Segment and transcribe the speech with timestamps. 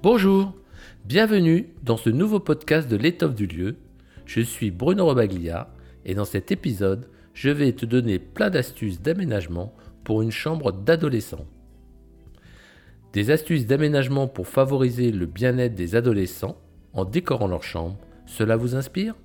[0.00, 0.54] Bonjour,
[1.06, 3.78] bienvenue dans ce nouveau podcast de l'étoffe du lieu.
[4.26, 5.70] Je suis Bruno Robaglia
[6.04, 9.74] et dans cet épisode, je vais te donner plein d'astuces d'aménagement
[10.04, 11.44] pour une chambre d'adolescent.
[13.12, 16.60] Des astuces d'aménagement pour favoriser le bien-être des adolescents
[16.92, 19.16] en décorant leur chambre, cela vous inspire?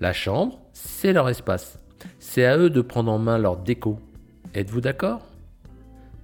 [0.00, 1.78] La chambre, c'est leur espace.
[2.18, 4.00] C'est à eux de prendre en main leur déco.
[4.52, 5.28] Êtes-vous d'accord?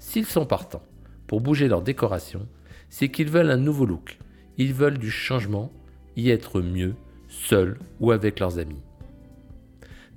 [0.01, 0.83] S'ils sont partants
[1.29, 2.49] pour bouger leur décoration,
[2.93, 4.19] c'est qu'ils veulent un nouveau look.
[4.59, 5.73] Ils veulent du changement,
[6.15, 6.95] y être mieux,
[7.27, 8.83] seuls ou avec leurs amis.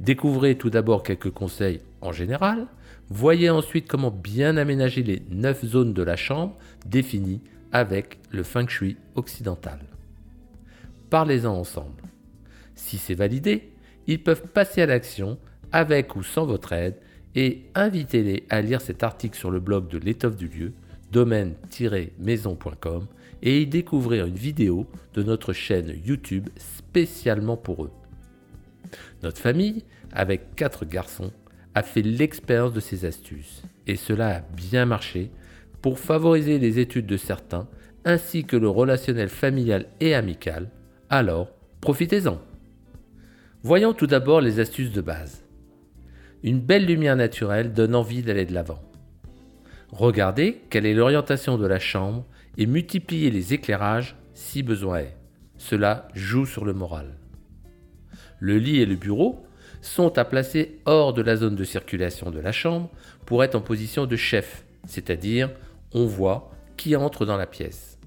[0.01, 2.67] Découvrez tout d'abord quelques conseils en général.
[3.09, 7.39] Voyez ensuite comment bien aménager les 9 zones de la chambre définies
[7.71, 9.79] avec le feng shui occidental.
[11.09, 12.03] Parlez-en ensemble.
[12.75, 13.71] Si c'est validé,
[14.05, 15.37] ils peuvent passer à l'action
[15.71, 16.97] avec ou sans votre aide
[17.35, 20.73] et invitez-les à lire cet article sur le blog de l'étoffe du lieu
[21.11, 23.07] domaine-maison.com
[23.41, 27.91] et y découvrir une vidéo de notre chaîne YouTube spécialement pour eux.
[29.23, 31.31] Notre famille, avec quatre garçons,
[31.73, 35.31] a fait l'expérience de ces astuces et cela a bien marché
[35.81, 37.67] pour favoriser les études de certains
[38.05, 40.69] ainsi que le relationnel familial et amical.
[41.09, 41.49] Alors,
[41.81, 42.39] profitez-en.
[43.63, 45.43] Voyons tout d'abord les astuces de base.
[46.43, 48.79] Une belle lumière naturelle donne envie d'aller de l'avant.
[49.91, 52.25] Regardez quelle est l'orientation de la chambre
[52.57, 55.15] et multipliez les éclairages si besoin est.
[55.57, 57.17] Cela joue sur le moral.
[58.39, 59.45] Le lit et le bureau
[59.81, 62.89] sont à placer hors de la zone de circulation de la chambre
[63.25, 65.51] pour être en position de chef, c'est-à-dire
[65.93, 67.97] on voit qui entre dans la pièce.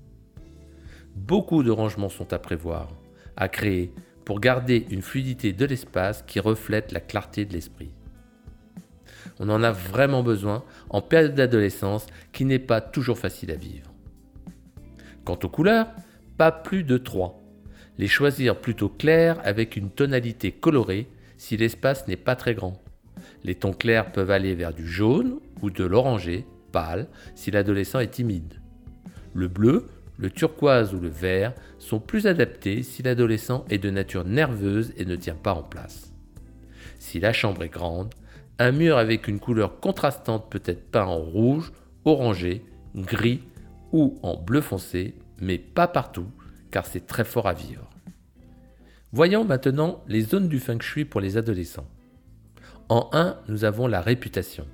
[1.15, 2.89] Beaucoup de rangements sont à prévoir,
[3.37, 3.93] à créer
[4.25, 7.91] pour garder une fluidité de l'espace qui reflète la clarté de l'esprit.
[9.39, 13.93] On en a vraiment besoin en période d'adolescence qui n'est pas toujours facile à vivre.
[15.25, 15.89] Quant aux couleurs,
[16.37, 17.43] pas plus de 3.
[17.99, 22.83] Les choisir plutôt clairs avec une tonalité colorée si l'espace n'est pas très grand.
[23.45, 28.13] Les tons clairs peuvent aller vers du jaune ou de l'orangé pâle si l'adolescent est
[28.13, 28.61] timide.
[29.35, 29.87] Le bleu,
[30.17, 35.05] le turquoise ou le vert sont plus adaptés si l'adolescent est de nature nerveuse et
[35.05, 36.13] ne tient pas en place.
[36.99, 38.13] Si la chambre est grande,
[38.59, 41.73] un mur avec une couleur contrastante peut être peint en rouge,
[42.05, 42.65] orangé,
[42.95, 43.43] gris
[43.93, 46.27] ou en bleu foncé, mais pas partout,
[46.71, 47.89] car c'est très fort à vivre.
[49.13, 51.89] Voyons maintenant les zones du feng shui pour les adolescents.
[52.89, 54.67] En 1, nous avons la réputation.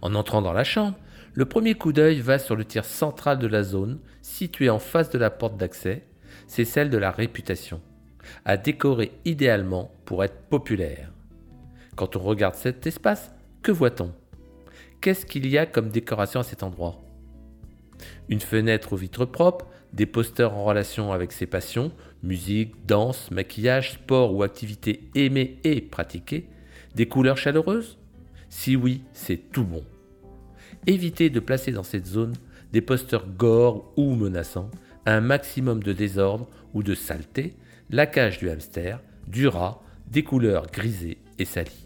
[0.00, 0.96] En entrant dans la chambre,
[1.34, 5.10] le premier coup d'œil va sur le tiers central de la zone, situé en face
[5.10, 6.04] de la porte d'accès,
[6.46, 7.80] c'est celle de la réputation,
[8.44, 11.13] à décorer idéalement pour être populaire.
[11.96, 13.30] Quand on regarde cet espace,
[13.62, 14.12] que voit-on?
[15.00, 17.00] Qu'est-ce qu'il y a comme décoration à cet endroit?
[18.28, 23.92] Une fenêtre aux vitres propres, des posters en relation avec ses passions, musique, danse, maquillage,
[23.92, 26.48] sport ou activités aimées et pratiquées,
[26.94, 27.98] des couleurs chaleureuses?
[28.48, 29.84] Si oui, c'est tout bon.
[30.86, 32.34] Évitez de placer dans cette zone
[32.72, 34.70] des posters gore ou menaçants,
[35.06, 37.54] un maximum de désordre ou de saleté,
[37.90, 41.83] la cage du hamster, du rat, des couleurs grisées et salies.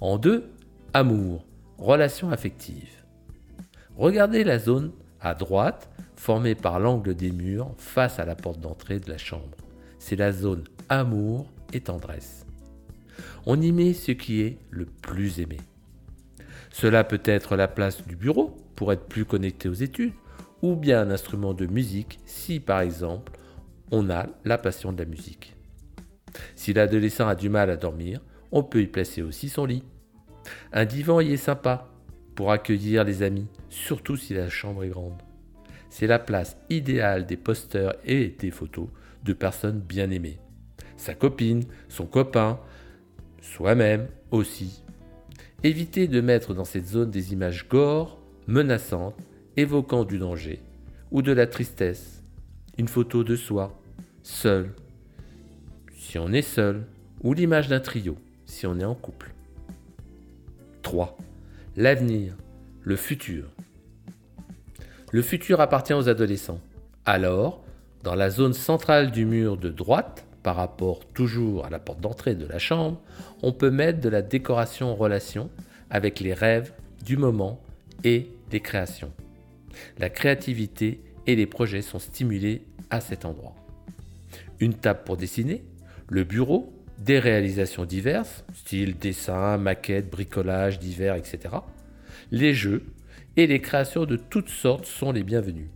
[0.00, 0.44] En deux,
[0.94, 1.44] amour,
[1.76, 2.88] relation affective.
[3.96, 8.98] Regardez la zone à droite formée par l'angle des murs face à la porte d'entrée
[8.98, 9.58] de la chambre.
[9.98, 12.46] C'est la zone amour et tendresse.
[13.44, 15.58] On y met ce qui est le plus aimé.
[16.70, 20.14] Cela peut être la place du bureau pour être plus connecté aux études,
[20.62, 23.32] ou bien un instrument de musique si par exemple
[23.90, 25.56] on a la passion de la musique.
[26.54, 28.20] Si l'adolescent a du mal à dormir,
[28.52, 29.84] on peut y placer aussi son lit.
[30.72, 31.88] Un divan y est sympa
[32.34, 35.20] pour accueillir les amis, surtout si la chambre est grande.
[35.88, 38.88] C'est la place idéale des posters et des photos
[39.24, 40.38] de personnes bien aimées.
[40.96, 42.60] Sa copine, son copain,
[43.42, 44.82] soi-même aussi.
[45.62, 49.16] Évitez de mettre dans cette zone des images gore, menaçantes,
[49.56, 50.60] évoquant du danger
[51.10, 52.22] ou de la tristesse.
[52.78, 53.78] Une photo de soi,
[54.22, 54.72] seul,
[55.92, 56.86] si on est seul,
[57.22, 58.16] ou l'image d'un trio
[58.50, 59.32] si on est en couple.
[60.82, 61.16] 3.
[61.76, 62.34] L'avenir,
[62.82, 63.44] le futur.
[65.12, 66.60] Le futur appartient aux adolescents.
[67.06, 67.64] Alors,
[68.02, 72.34] dans la zone centrale du mur de droite, par rapport toujours à la porte d'entrée
[72.34, 73.00] de la chambre,
[73.42, 75.50] on peut mettre de la décoration en relation
[75.90, 76.72] avec les rêves
[77.04, 77.60] du moment
[78.04, 79.12] et des créations.
[79.98, 83.54] La créativité et les projets sont stimulés à cet endroit.
[84.58, 85.62] Une table pour dessiner,
[86.08, 91.56] le bureau des réalisations diverses, style dessin, maquette, bricolage divers, etc.
[92.30, 92.84] Les jeux
[93.36, 95.68] et les créations de toutes sortes sont les bienvenus.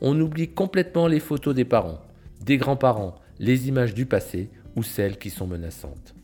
[0.00, 2.00] on oublie complètement les photos des parents,
[2.40, 6.14] des grands-parents, les images du passé ou celles qui sont menaçantes.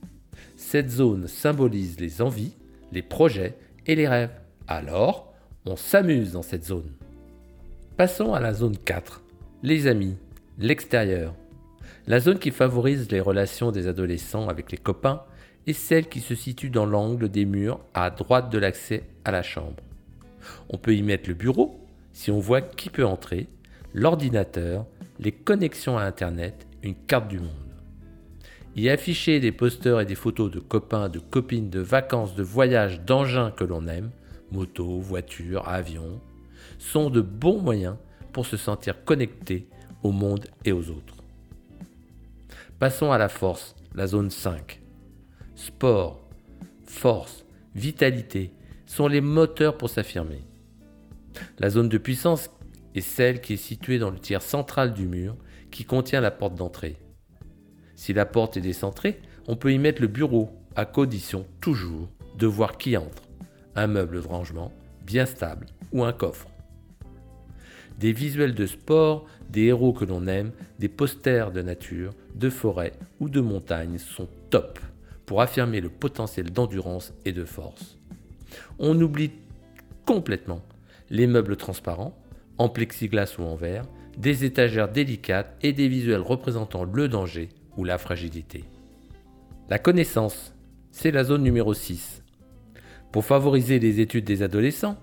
[0.56, 2.52] Cette zone symbolise les envies,
[2.92, 3.54] les projets
[3.86, 4.30] et les rêves.
[4.68, 5.34] Alors,
[5.66, 6.92] on s'amuse dans cette zone.
[7.96, 9.22] Passons à la zone 4,
[9.64, 10.16] les amis,
[10.58, 11.34] l'extérieur.
[12.06, 15.22] La zone qui favorise les relations des adolescents avec les copains
[15.66, 19.42] est celle qui se situe dans l'angle des murs à droite de l'accès à la
[19.42, 19.82] chambre.
[20.68, 21.80] On peut y mettre le bureau
[22.12, 23.48] si on voit qui peut entrer,
[23.94, 24.84] l'ordinateur,
[25.18, 27.48] les connexions à Internet, une carte du monde.
[28.76, 33.00] Y afficher des posters et des photos de copains, de copines, de vacances, de voyages,
[33.00, 34.10] d'engins que l'on aime,
[34.52, 36.20] moto, voiture, avion,
[36.78, 37.96] sont de bons moyens
[38.32, 39.68] pour se sentir connecté
[40.02, 41.23] au monde et aux autres.
[42.80, 44.82] Passons à la force, la zone 5.
[45.54, 46.28] Sport,
[46.84, 48.52] force, vitalité
[48.84, 50.42] sont les moteurs pour s'affirmer.
[51.58, 52.50] La zone de puissance
[52.96, 55.36] est celle qui est située dans le tiers central du mur
[55.70, 56.96] qui contient la porte d'entrée.
[57.94, 62.48] Si la porte est décentrée, on peut y mettre le bureau, à condition toujours de
[62.48, 63.22] voir qui entre.
[63.76, 64.72] Un meuble de rangement
[65.06, 66.48] bien stable ou un coffre.
[67.98, 72.92] Des visuels de sport, des héros que l'on aime, des posters de nature, de forêt
[73.20, 74.78] ou de montagne sont top
[75.26, 77.98] pour affirmer le potentiel d'endurance et de force.
[78.78, 79.32] On oublie
[80.06, 80.62] complètement
[81.10, 82.16] les meubles transparents,
[82.58, 83.86] en plexiglas ou en verre,
[84.16, 88.64] des étagères délicates et des visuels représentant le danger ou la fragilité.
[89.68, 90.54] La connaissance,
[90.90, 92.22] c'est la zone numéro 6.
[93.12, 94.96] Pour favoriser les études des adolescents,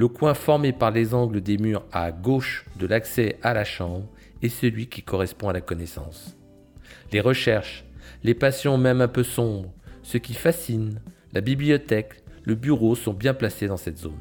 [0.00, 4.08] le coin formé par les angles des murs à gauche de l'accès à la chambre
[4.40, 6.38] est celui qui correspond à la connaissance.
[7.12, 7.84] Les recherches,
[8.22, 11.02] les passions même un peu sombres, ce qui fascine,
[11.34, 12.14] la bibliothèque,
[12.44, 14.16] le bureau sont bien placés dans cette zone.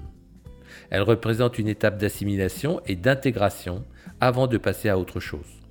[0.90, 3.86] Elle représente une étape d'assimilation et d'intégration
[4.20, 5.62] avant de passer à autre chose.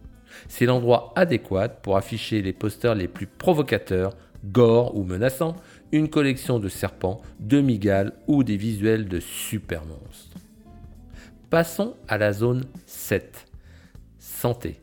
[0.48, 5.56] C'est l'endroit adéquat pour afficher les posters les plus provocateurs, gore ou menaçants,
[5.92, 10.38] une collection de serpents, de migales ou des visuels de super monstres.
[11.50, 13.46] Passons à la zone 7.
[14.18, 14.80] Santé.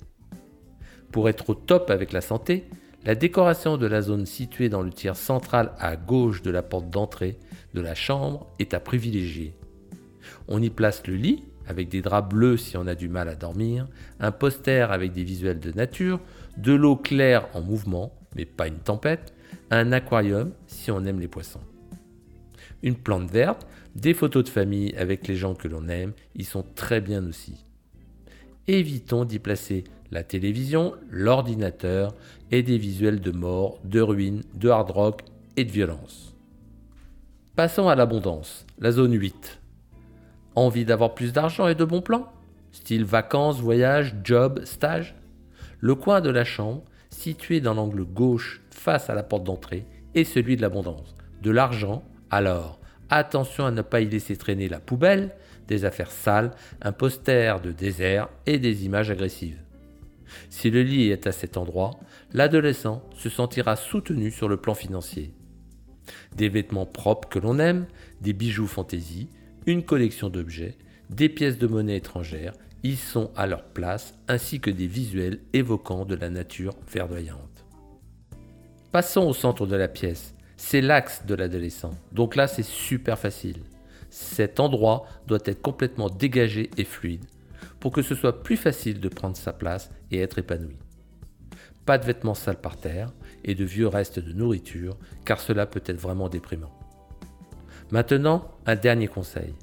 [1.12, 2.66] Pour être au top avec la santé,
[3.06, 6.90] la décoration de la zone située dans le tiers central à gauche de la porte
[6.90, 7.38] d'entrée
[7.76, 9.54] de la chambre est à privilégier.
[10.48, 13.36] On y place le lit, avec des draps bleus si on a du mal à
[13.36, 13.88] dormir,
[14.20, 16.20] un poster avec des visuels de nature,
[16.58, 19.35] de l'eau claire en mouvement, mais pas une tempête,
[19.72, 21.62] un aquarium si on aime les poissons.
[22.84, 23.66] Une plante verte,
[23.96, 27.66] des photos de famille avec les gens que l'on aime, ils sont très bien aussi.
[28.68, 32.16] Évitons d'y placer la télévision, l'ordinateur
[32.52, 35.22] et des visuels de mort, de ruines, de hard rock
[35.58, 36.36] et de violence.
[37.56, 39.62] Passons à l'abondance, la zone 8.
[40.56, 42.32] Envie d'avoir plus d'argent et de bons plans?
[42.72, 45.16] Style vacances, voyages, job, stage?
[45.80, 50.26] Le coin de la chambre, situé dans l'angle gauche face à la porte d'entrée, est
[50.26, 51.16] celui de l'abondance.
[51.42, 52.80] De l'argent, alors
[53.10, 55.32] attention à ne pas y laisser traîner la poubelle,
[55.68, 56.52] des affaires sales,
[56.84, 59.60] un poster de désert et des images agressives.
[60.52, 62.00] Si le lit est à cet endroit,
[62.32, 65.34] l'adolescent se sentira soutenu sur le plan financier.
[66.36, 67.88] Des vêtements propres que l'on aime,
[68.22, 69.30] des bijoux fantaisie,
[69.66, 70.78] une collection d'objets,
[71.10, 72.54] des pièces de monnaie étrangères
[72.84, 77.55] y sont à leur place, ainsi que des visuels évoquant de la nature verdoyante.
[78.96, 80.34] Passons au centre de la pièce.
[80.56, 81.92] C'est l'axe de l'adolescent.
[82.14, 83.58] Donc là, c'est super facile.
[84.10, 87.26] Cet endroit doit être complètement dégagé et fluide
[87.82, 90.78] pour que ce soit plus facile de prendre sa place et être épanoui.
[91.86, 93.12] Pas de vêtements sales par terre
[93.44, 96.72] et de vieux restes de nourriture, car cela peut être vraiment déprimant.
[97.92, 99.56] Maintenant, un dernier conseil.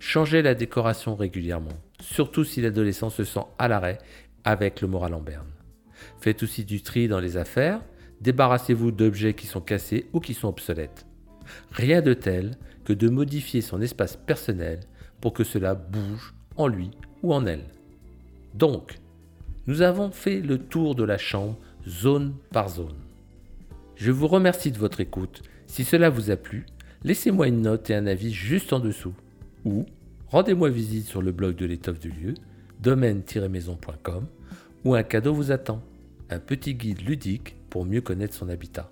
[0.00, 3.98] Changez la décoration régulièrement, surtout si l'adolescent se sent à l'arrêt
[4.42, 5.52] avec le moral en berne.
[6.18, 7.80] Faites aussi du tri dans les affaires,
[8.20, 11.06] débarrassez-vous d'objets qui sont cassés ou qui sont obsolètes.
[11.70, 14.80] Rien de tel que de modifier son espace personnel
[15.20, 16.90] pour que cela bouge en lui
[17.22, 17.64] ou en elle.
[18.54, 18.98] Donc,
[19.66, 22.96] nous avons fait le tour de la chambre zone par zone.
[23.96, 25.42] Je vous remercie de votre écoute.
[25.66, 26.66] Si cela vous a plu,
[27.02, 29.14] laissez-moi une note et un avis juste en dessous.
[29.64, 29.86] Ou
[30.28, 32.34] rendez-moi visite sur le blog de l'étoffe du lieu,
[32.80, 34.26] domaine-maison.com,
[34.84, 35.82] où un cadeau vous attend,
[36.30, 38.88] un petit guide ludique pour mieux connaître son habitat.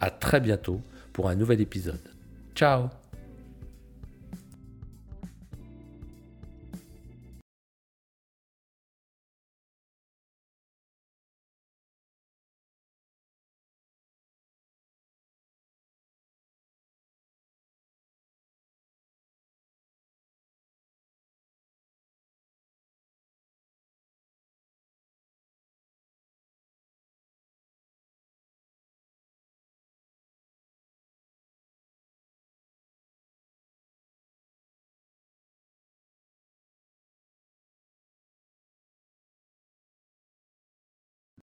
[0.00, 0.82] A très bientôt
[1.14, 2.12] pour un nouvel épisode.
[2.54, 2.90] Ciao